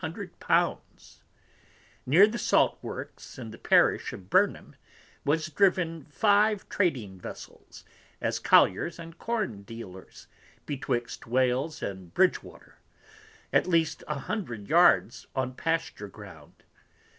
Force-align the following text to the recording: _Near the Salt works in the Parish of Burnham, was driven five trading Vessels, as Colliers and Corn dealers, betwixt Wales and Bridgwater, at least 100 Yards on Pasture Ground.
_Near 2.07 2.25
the 2.25 2.39
Salt 2.39 2.79
works 2.81 3.37
in 3.37 3.51
the 3.51 3.59
Parish 3.59 4.11
of 4.13 4.31
Burnham, 4.31 4.75
was 5.23 5.45
driven 5.51 6.05
five 6.05 6.67
trading 6.69 7.19
Vessels, 7.19 7.83
as 8.19 8.39
Colliers 8.39 8.97
and 8.97 9.19
Corn 9.19 9.61
dealers, 9.61 10.25
betwixt 10.65 11.27
Wales 11.27 11.83
and 11.83 12.11
Bridgwater, 12.15 12.79
at 13.53 13.67
least 13.67 14.03
100 14.07 14.67
Yards 14.67 15.27
on 15.35 15.53
Pasture 15.53 16.07
Ground. 16.07 16.63